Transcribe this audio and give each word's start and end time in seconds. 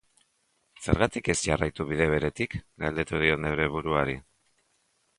Zergatik 0.85 1.29
ez 1.33 1.35
jarraitu 1.49 1.87
bide 1.91 2.09
beretik?, 2.15 2.57
galdetu 2.87 3.23
diot 3.27 3.47
neure 3.47 3.73
buruari. 3.77 4.21